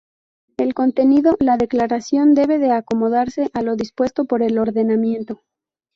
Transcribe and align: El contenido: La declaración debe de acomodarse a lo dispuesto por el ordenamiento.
El 0.57 0.73
contenido: 0.73 1.35
La 1.39 1.57
declaración 1.57 2.33
debe 2.33 2.57
de 2.57 2.71
acomodarse 2.71 3.51
a 3.53 3.61
lo 3.61 3.75
dispuesto 3.75 4.25
por 4.25 4.41
el 4.41 4.57
ordenamiento. 4.57 5.41